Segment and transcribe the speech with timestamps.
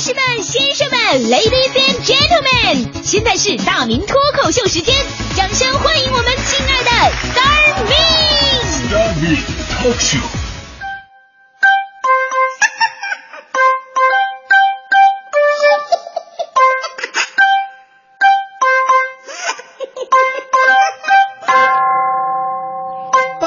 [0.00, 0.98] 士们、先生们
[1.30, 4.96] ，Ladies and Gentlemen，现在是大明脱口秀时间，
[5.36, 6.90] 掌声欢迎我们亲爱的
[7.34, 9.36] Star Me！Star Me
[9.76, 10.20] Talk Show。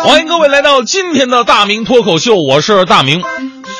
[0.03, 3.23] 欢迎各位来到今天的大明脱口秀，我是大明。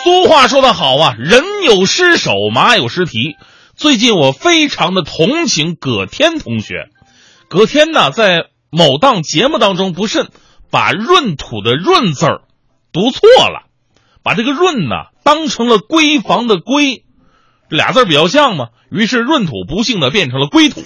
[0.04, 3.38] 俗话说得好啊，人有失手，马有失蹄。
[3.74, 6.90] 最近我非常的同情葛天同学。
[7.48, 10.28] 葛天呢，在某档节目当中不慎
[10.70, 12.42] 把“闰土”的“闰”字儿
[12.92, 13.70] 读错了，
[14.24, 17.04] 把这个“闰”呢当成了闺房的“闺”，
[17.72, 20.82] 这俩字儿比较像嘛，于是闰土不幸的变成了归土。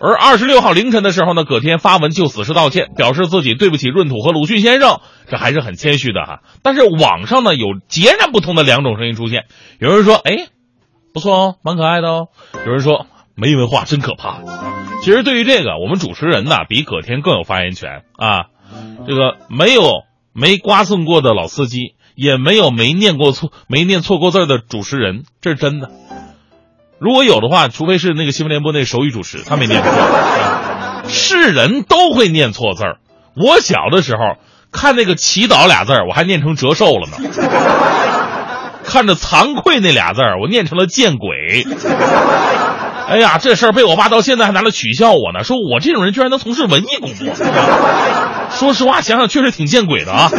[0.00, 6.40] 而二十六号凌晨的时候呢，葛天发文就此事道歉，表示自己对不起闰土和鲁迅先生，这还是很谦虚的哈。
[6.62, 9.44] 但是网上呢有截然不同的两种声音出现，
[9.78, 10.48] 有人说哎，
[11.12, 12.28] 不错哦，蛮可爱的哦；
[12.64, 14.38] 有人说没文化真可怕。
[15.02, 18.46] 其实对于这个，我们主持人呢比葛天更有发言权啊。
[19.06, 25.90] 这个没有没刮蹭过的老司机，也没有没念过错没念错过字的主持人，这是真的。
[27.00, 29.90] 如果有的话，除非是那个新闻联播那手语主持，他没念错。
[31.08, 32.96] 是人都会念错字儿。
[33.34, 34.36] 我小的时候
[34.70, 37.16] 看那个“祈祷”俩字儿，我还念成“折寿”了呢。
[38.84, 41.64] 看着“惭愧”那俩字儿，我念成了“见鬼”。
[43.08, 47.26] 哎呀，这事儿被我爸到现在还拿来取笑我呢，说我这种人居然能从事文艺工作。
[48.50, 50.30] 说实话，想想确实挺见鬼的啊。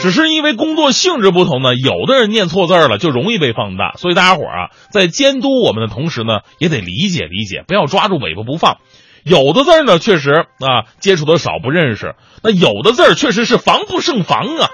[0.00, 8.78] 只是因为工作性质不同呢，有的人念错字了就容易被放大，所以大家伙啊，在监督我们的同时呢，也得理解理解，不要抓住尾巴不放。
[9.22, 14.68] 有的字呢，确实啊，接触的少不认识；那有的字确实是防不胜防啊。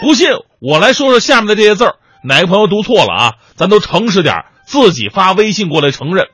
[0.00, 1.94] 不信，我来说说下面的这些字儿，
[2.24, 3.32] 哪个朋友读错了啊？
[3.54, 6.26] 咱都诚实点，自己发微信过来承认。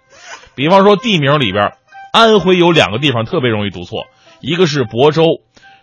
[0.54, 1.72] 比方说地名里边，
[2.12, 4.06] 安徽有两个地方特别容易读错，
[4.40, 5.24] 一个是亳州。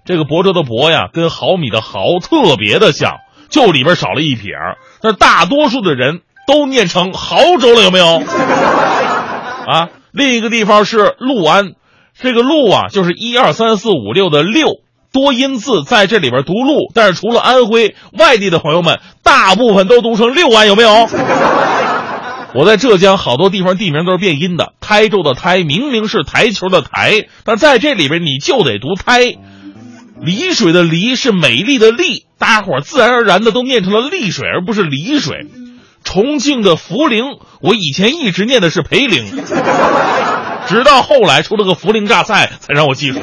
[0.06, 3.18] 这个亳州的亳呀，跟毫米的毫特别的像，
[3.50, 4.78] 就里边少了一撇儿。
[5.02, 8.22] 那大多数的人都念成亳州了，有没有？
[9.68, 11.72] 啊，另一个地方是六安，
[12.18, 14.68] 这个六啊，就是一二三四五六的六，
[15.12, 21.10] 多音字在这里边读六，但是除了安徽外地的朋友们，大部分都读成六安，有没有？
[22.54, 29.36] 我在浙江好多地方地名都是变音的，台州的台明明是台球的台，但在这里边你就得读台。
[30.22, 35.48] 丽水的丽是美丽的丽，大家伙自然而然的都念成了丽水，而不是丽水。
[36.04, 37.24] 重庆的涪陵，
[37.62, 39.26] 我以前一直念的是涪陵，
[40.68, 43.20] 直到后来出了个涪陵榨菜，才让我记住。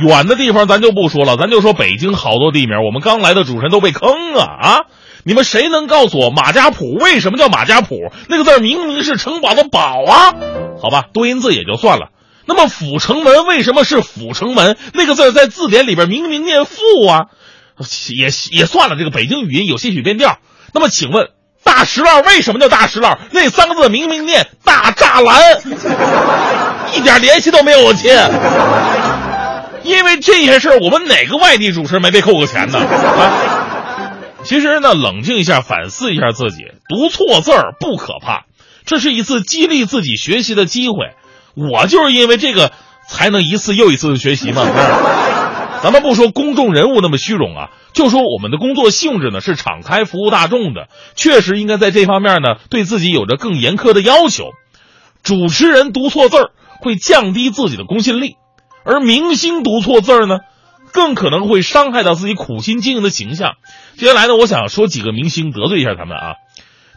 [0.00, 4.80] 远的地方咱就不说了，咱就说北京好多地名，我们刚来的主持人都被坑啊啊！
[5.24, 7.88] 你们谁能告诉我马家堡为什么叫马家堡？
[8.28, 10.34] 那个字明明是城堡的堡啊！
[10.80, 12.08] 好吧，多音字也就算了。
[12.48, 14.78] 那么阜成门为什么是阜成门？
[14.94, 17.26] 那个字在字典里边明明念阜啊，
[18.08, 18.96] 也也算了。
[18.96, 20.38] 这个北京语音有些许变调。
[20.72, 21.28] 那么请问
[21.62, 23.18] 大石栏为什么叫大石栏？
[23.32, 25.60] 那三个字明明念大栅栏，
[26.96, 28.10] 一点联系都没有，我亲。
[29.82, 32.78] 因为这些事儿，我们哪个外地主持人没被扣过钱呢？
[32.78, 38.46] 啊，其实呢，冷静一下，反思一下自己，读错字儿不可怕，
[38.86, 41.12] 这是一次激励自己学习的机会。
[41.58, 42.72] 我就是因为这个
[43.08, 44.62] 才能一次又一次的学习嘛。
[45.82, 54.50] 咱们不说公众人物那么虚荣啊，就说我们的工作性质呢是敞开服务大众的，确实应该在这方面呢对自己有着更严苛的要求。
[55.22, 58.36] 主持人读错字儿会降低自己的公信力，
[58.84, 60.38] 而明星读错字儿呢，
[60.92, 63.52] 更可能会伤害到自己苦心经营的形象。
[63.96, 66.34] 接下来呢，我想说几个明星得罪一下他们啊。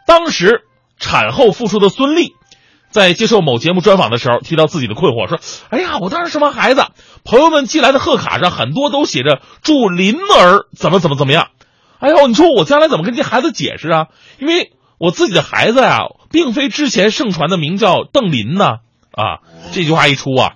[0.08, 0.62] 当时
[0.98, 2.34] 产后复出的孙俪。
[2.92, 5.40] 在接受某节目专访的时候，提到自己的困惑，说
[5.72, 6.86] ：“哎呀，我当时生完孩子，
[7.24, 11.48] 朋友们寄来的贺卡上很多都写着祝林儿怎么怎么怎么样。
[12.00, 14.08] 哎呦，你说我将来怎么跟这孩子解释啊？
[14.40, 16.00] 因为我自己的孩子呀，
[16.32, 18.80] 并非之前盛传的名叫邓林呐。
[19.12, 19.40] 啊，
[19.72, 20.54] 这句话一出啊，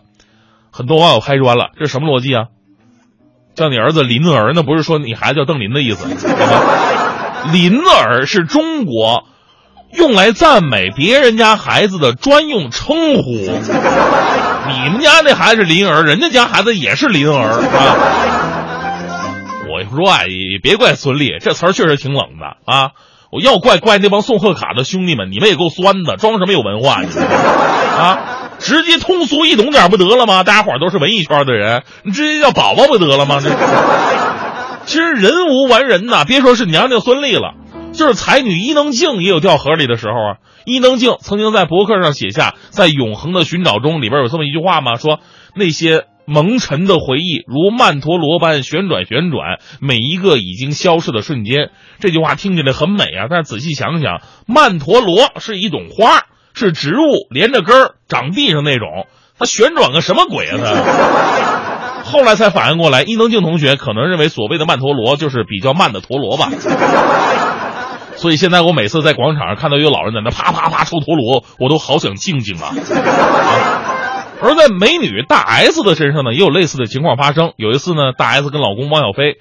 [0.71, 2.45] 很多网友拍砖了，这是什么逻辑啊？
[3.55, 6.05] 叫你儿子林儿，那不是说你孩子叫邓林的意思？
[7.53, 9.23] 林儿是中国。”
[9.93, 17.95] 用来赞美别人家孩子的专用称呼， 你们家那孩子是林儿，人家家孩子也是林儿啊。
[19.69, 22.91] 我说啊，也别怪孙俪，这词儿确实挺冷的啊。
[23.31, 27.01] 我要怪怪那帮送贺卡的兄弟们，你们也够酸的，装什么有文化
[27.97, 28.19] 啊？
[28.59, 30.43] 直接通俗易懂点不得了吗？
[30.43, 33.41] 大家伙都是文艺圈的人，你直接叫宝宝不得了吗？
[33.43, 33.49] 这
[34.85, 37.53] 其实人无完人呐，别说是娘娘孙俪了。
[37.95, 40.37] 就是才女伊能静也有掉河里的时候啊。
[40.65, 45.19] 伊能静曾经在博客上写下，在永恒的寻找中里边有这么一句话嘛，说
[45.55, 51.69] 那些蒙尘的回忆如曼陀罗般旋转旋转，每一个已经消逝的瞬间。
[51.99, 56.23] 这句话听起来很美啊，但是仔细想想，曼陀罗是一种花，
[56.55, 59.05] 是植物连着根儿长地上那种，
[59.37, 62.01] 它旋转个什么鬼啊它？
[62.05, 66.49] 后来才反应过来，伊能静同学可能认为所谓的曼陀罗就是比较慢的陀螺吧。
[68.15, 72.73] 所以现在我每次在广场上看到有老人在那啪啪啪抽陀螺，我都好想静静啊。
[74.41, 77.53] 而在美女大 S 的身上呢，也有类似的情况发生。
[77.57, 79.37] 有一次呢，大 S 跟老公汪小菲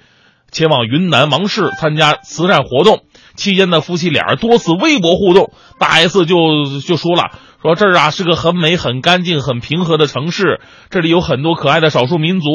[0.51, 3.01] 前往云南芒市参加慈善活动，
[3.35, 7.31] 期间呢，夫妻俩人多次微博互动，大 S 就就说了，
[7.61, 12.47] 说这儿啊是个很美、很干净、很平和的城市，这里有很多可爱的少数民族，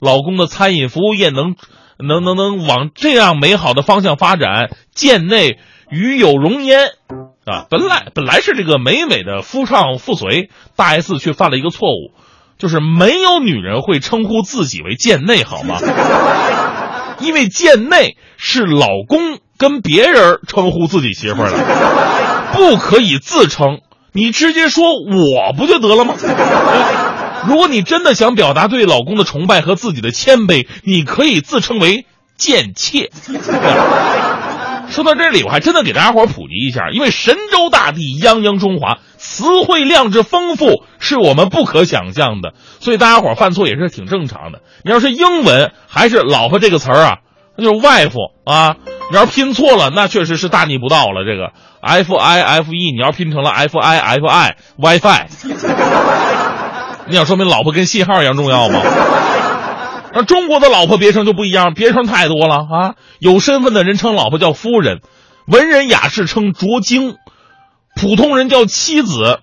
[0.00, 1.56] 老公的餐饮服务业能。
[2.06, 5.58] 能能能往这样美好的方向发展，贱内
[5.90, 6.90] 与有容焉，
[7.44, 12.12] 啊，本来本来是这个美美的夫唱妇随，大 S 却犯了一个错误，
[12.58, 15.78] 就是没有女人会称呼自己为贱内，好吗？
[17.20, 21.52] 因为贱内是老公跟别人称呼自己媳妇的，
[22.52, 23.80] 不可以自称，
[24.12, 26.14] 你直接说我不就得了吗？
[27.46, 32.06] 如果你真的想表达对老公的崇拜和自己的谦卑，你可以自称为
[32.36, 33.10] 贱妾。
[34.90, 44.62] 说到这里，我还真的给大家伙普及一下，因为神州大地泱泱中华，词汇量之丰富是我们不可想象的，所以大家伙犯错也是挺正常的。
[44.82, 47.18] 你要是英文还是“老婆”这个词儿啊，
[47.56, 48.76] 那就是 wife 啊。
[49.10, 51.24] 你要拼错了，那确实是大逆不道了。
[51.24, 55.26] 这个 f i f e，你要拼成了 f i f i wifi。
[57.08, 58.82] 你想说明老婆跟信号一样重要吗？
[60.14, 62.94] 那中国的老婆别称就不一样，别称太多了啊！
[63.18, 65.00] 有身份的人称老婆叫夫人，
[65.46, 67.16] 文人雅士称卓经，
[67.94, 69.40] 普通人叫妻子，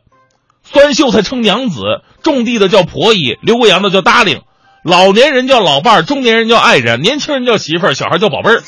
[0.64, 1.82] 酸秀才称娘子，
[2.24, 4.42] 种地的叫婆姨，留过洋的叫搭领，
[4.84, 8.64] 老年人叫老伴儿，中年人叫爱人，年轻人叫媳妇儿，小孩叫宝贝儿。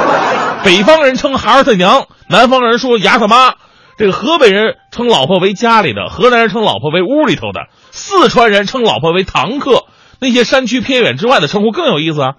[0.62, 3.54] 北方人称孩儿他娘，南方人说牙他妈。
[4.00, 9.84] 这个河北人称老婆为家里的，河南人称老婆为屋里头的，四川人称老婆为堂客。
[10.20, 12.34] 那些山区偏远之外的称呼更有意思啊，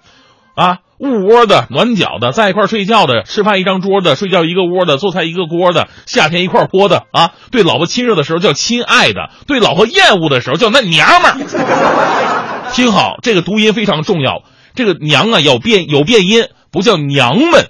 [0.56, 7.30] 啊，捂窝的、暖脚的，在一块睡觉的，吃饭一张桌的，睡觉一个窝的，做菜一个锅的，夏天一块泼的啊。
[7.52, 12.70] 对老婆亲热的时候叫亲爱的，对老婆厌恶的时候叫那娘们儿。
[12.72, 14.42] 听好，这个读音非常重要，
[14.74, 17.68] 这个娘啊要变有变音，不叫娘们，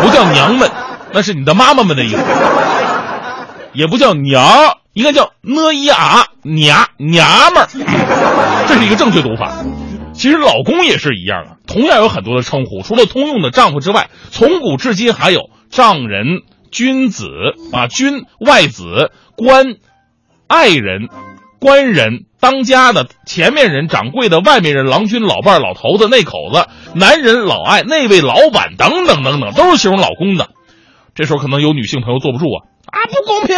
[0.00, 0.70] 不叫娘们，
[1.12, 2.24] 那是你的妈妈们的意思。
[3.72, 7.68] 也不叫娘，应该叫呢伊啊娘娘们儿，
[8.68, 9.64] 这是一个正确读法。
[10.12, 17.26] 其实老公也是一样啊，同样有很多的称呼，除了通用的丈夫之外，从古至今还有丈人、君子
[17.72, 19.76] 啊、君、外子、官、
[20.46, 21.08] 爱人、
[21.58, 30.50] 官人、当家的、前面人、掌柜的、外面人、郎君、老伴、老头子、那口子、男人、老爱、那位老板等等等等，都是形容老公的。
[31.14, 32.68] 这时候可能有女性朋友坐不住啊。
[32.86, 33.56] 啊，不公平，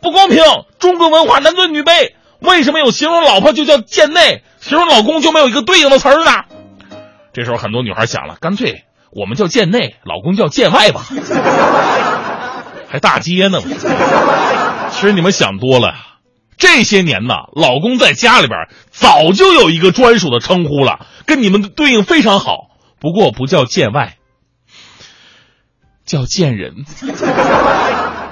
[0.00, 0.42] 不公平！
[0.78, 6.44] 中国文化男尊女卑，为什么有形容老婆就叫贱内，形容老公就没有一个对应的词儿呢？
[7.32, 11.02] 这时候很多女孩想了，干脆我们叫贱内，老公叫贱外吧，
[12.88, 13.60] 还大街呢。
[14.90, 15.94] 其实你们想多了，
[16.56, 18.58] 这些年呢，老公在家里边
[18.90, 22.68] 早就有一个专属的称呼了，跟你们对应非常好。
[23.00, 24.16] 不过不叫贱外，
[26.08, 26.74] 叫贱人。